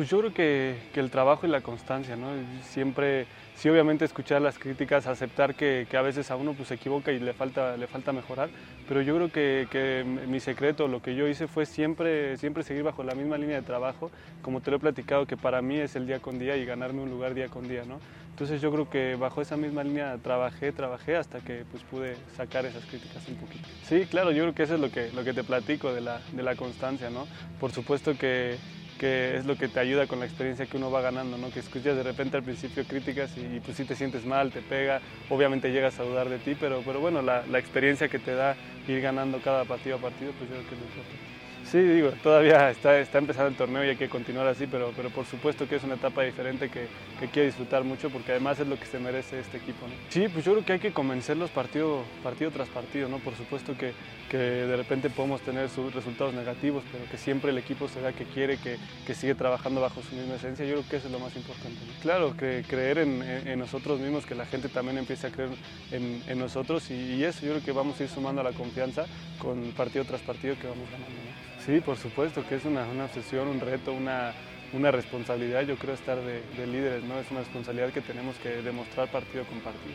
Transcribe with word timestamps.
Pues 0.00 0.08
yo 0.08 0.20
creo 0.20 0.32
que, 0.32 0.76
que, 0.94 1.00
el 1.00 1.10
trabajo 1.10 1.46
y 1.46 1.50
la 1.50 1.60
constancia, 1.60 2.16
¿no? 2.16 2.28
Siempre, 2.62 3.26
sí 3.54 3.68
obviamente 3.68 4.06
escuchar 4.06 4.40
las 4.40 4.58
críticas, 4.58 5.06
aceptar 5.06 5.54
que, 5.54 5.86
que, 5.90 5.96
a 5.98 6.00
veces 6.00 6.30
a 6.30 6.36
uno 6.36 6.54
pues, 6.54 6.68
se 6.68 6.76
equivoca 6.76 7.12
y 7.12 7.18
le 7.18 7.34
falta, 7.34 7.76
le 7.76 7.86
falta 7.86 8.10
mejorar, 8.10 8.48
pero 8.88 9.02
yo 9.02 9.14
creo 9.16 9.30
que, 9.30 9.68
que, 9.70 10.02
mi 10.26 10.40
secreto, 10.40 10.88
lo 10.88 11.02
que 11.02 11.14
yo 11.14 11.28
hice 11.28 11.46
fue 11.46 11.66
siempre, 11.66 12.38
siempre 12.38 12.62
seguir 12.62 12.82
bajo 12.82 13.04
la 13.04 13.14
misma 13.14 13.36
línea 13.36 13.56
de 13.56 13.62
trabajo, 13.62 14.10
como 14.40 14.62
te 14.62 14.70
lo 14.70 14.78
he 14.78 14.80
platicado, 14.80 15.26
que 15.26 15.36
para 15.36 15.60
mí 15.60 15.76
es 15.76 15.94
el 15.96 16.06
día 16.06 16.18
con 16.18 16.38
día 16.38 16.56
y 16.56 16.64
ganarme 16.64 17.02
un 17.02 17.10
lugar 17.10 17.34
día 17.34 17.48
con 17.48 17.68
día, 17.68 17.82
¿no? 17.86 18.00
Entonces 18.30 18.62
yo 18.62 18.72
creo 18.72 18.88
que 18.88 19.16
bajo 19.16 19.42
esa 19.42 19.58
misma 19.58 19.84
línea 19.84 20.16
trabajé, 20.16 20.72
trabajé 20.72 21.18
hasta 21.18 21.40
que 21.40 21.66
pues, 21.70 21.82
pude 21.82 22.16
sacar 22.38 22.64
esas 22.64 22.86
críticas 22.86 23.28
un 23.28 23.34
poquito. 23.34 23.68
Sí, 23.82 24.06
claro, 24.06 24.32
yo 24.32 24.44
creo 24.44 24.54
que 24.54 24.62
eso 24.62 24.76
es 24.76 24.80
lo 24.80 24.90
que, 24.90 25.12
lo 25.12 25.24
que 25.24 25.34
te 25.34 25.44
platico 25.44 25.92
de 25.92 26.00
la, 26.00 26.22
de 26.32 26.42
la 26.42 26.56
constancia, 26.56 27.10
¿no? 27.10 27.28
Por 27.60 27.70
supuesto 27.70 28.16
que 28.16 28.56
que 29.00 29.36
es 29.38 29.46
lo 29.46 29.56
que 29.56 29.68
te 29.70 29.80
ayuda 29.80 30.06
con 30.06 30.20
la 30.20 30.26
experiencia 30.26 30.66
que 30.66 30.76
uno 30.76 30.90
va 30.90 31.00
ganando, 31.00 31.38
¿no? 31.38 31.50
Que 31.50 31.60
escuchas 31.60 31.96
de 31.96 32.02
repente 32.02 32.36
al 32.36 32.44
principio 32.44 32.86
críticas 32.86 33.34
y, 33.38 33.60
pues 33.60 33.78
sí 33.78 33.86
te 33.86 33.94
sientes 33.96 34.26
mal, 34.26 34.52
te 34.52 34.62
pega, 34.62 35.00
obviamente 35.28 35.72
llegas 35.72 35.98
a 36.00 36.04
dudar 36.04 36.28
de 36.28 36.38
ti, 36.38 36.54
pero, 36.54 36.82
pero 36.84 37.00
bueno, 37.00 37.22
la, 37.22 37.46
la 37.46 37.58
experiencia 37.58 38.10
que 38.10 38.18
te 38.20 38.34
da 38.34 38.58
ir 38.86 39.00
ganando 39.00 39.40
cada 39.40 39.64
partido 39.64 39.96
a 39.96 40.00
partido, 40.00 40.34
pues 40.34 40.50
yo 40.50 40.56
creo 40.56 40.66
que 40.66 40.74
es 40.74 40.80
lo 40.80 40.86
importante. 40.86 41.39
Sí, 41.70 41.78
digo, 41.78 42.10
todavía 42.20 42.68
está, 42.68 42.98
está 42.98 43.18
empezando 43.18 43.48
el 43.48 43.54
torneo 43.54 43.84
y 43.84 43.90
hay 43.90 43.96
que 43.96 44.08
continuar 44.08 44.48
así, 44.48 44.66
pero, 44.66 44.92
pero 44.96 45.08
por 45.08 45.24
supuesto 45.24 45.68
que 45.68 45.76
es 45.76 45.84
una 45.84 45.94
etapa 45.94 46.22
diferente 46.22 46.68
que, 46.68 46.88
que 47.20 47.28
quiero 47.28 47.46
disfrutar 47.46 47.84
mucho 47.84 48.10
porque 48.10 48.32
además 48.32 48.58
es 48.58 48.66
lo 48.66 48.76
que 48.76 48.86
se 48.86 48.98
merece 48.98 49.38
este 49.38 49.58
equipo. 49.58 49.86
¿no? 49.86 49.92
Sí, 50.08 50.26
pues 50.26 50.44
yo 50.44 50.50
creo 50.50 50.64
que 50.64 50.72
hay 50.72 50.78
que 50.80 50.92
convencerlos 50.92 51.48
partido, 51.50 52.02
partido 52.24 52.50
tras 52.50 52.68
partido, 52.70 53.08
¿no? 53.08 53.20
Por 53.20 53.36
supuesto 53.36 53.78
que, 53.78 53.92
que 54.28 54.36
de 54.36 54.76
repente 54.76 55.10
podemos 55.10 55.42
tener 55.42 55.68
sus 55.68 55.94
resultados 55.94 56.34
negativos, 56.34 56.82
pero 56.90 57.04
que 57.08 57.16
siempre 57.16 57.52
el 57.52 57.58
equipo 57.58 57.86
se 57.86 58.00
que 58.14 58.24
quiere, 58.24 58.56
que, 58.56 58.76
que 59.06 59.14
sigue 59.14 59.36
trabajando 59.36 59.80
bajo 59.80 60.02
su 60.02 60.16
misma 60.16 60.34
esencia, 60.34 60.64
yo 60.66 60.72
creo 60.72 60.88
que 60.88 60.96
eso 60.96 61.06
es 61.06 61.12
lo 61.12 61.20
más 61.20 61.36
importante. 61.36 61.78
Claro, 62.02 62.36
que 62.36 62.64
creer 62.66 62.98
en, 62.98 63.58
nosotros 63.60 64.00
mismos, 64.00 64.26
que 64.26 64.34
la 64.34 64.46
gente 64.46 64.68
también 64.68 64.98
empiece 64.98 65.28
a 65.28 65.30
creer 65.30 65.50
en, 65.92 66.36
nosotros 66.36 66.90
y, 66.90 66.94
y, 66.94 67.22
eso 67.22 67.46
yo 67.46 67.52
creo 67.52 67.64
que 67.64 67.70
vamos 67.70 68.00
a 68.00 68.02
ir 68.02 68.08
sumando 68.08 68.40
a 68.40 68.44
la 68.44 68.52
confianza 68.52 69.06
con 69.38 69.70
partido 69.72 70.04
tras 70.04 70.20
partido 70.22 70.56
que 70.58 70.66
vamos 70.66 70.90
ganando. 70.90 71.14
¿no? 71.14 71.59
Sí, 71.66 71.80
por 71.80 71.98
supuesto, 71.98 72.46
que 72.48 72.54
es 72.54 72.64
una, 72.64 72.86
una 72.86 73.04
obsesión, 73.04 73.46
un 73.46 73.60
reto, 73.60 73.92
una, 73.92 74.32
una, 74.72 74.90
responsabilidad, 74.90 75.60
yo 75.62 75.76
creo, 75.76 75.94
estar 75.94 76.18
de, 76.18 76.42
de, 76.56 76.66
líderes, 76.66 77.04
¿no? 77.04 77.18
Es 77.18 77.30
una 77.30 77.40
responsabilidad 77.40 77.92
que 77.92 78.00
tenemos 78.00 78.34
que 78.38 78.48
demostrar 78.62 79.08
partido 79.08 79.44
con 79.44 79.60
partido. 79.60 79.94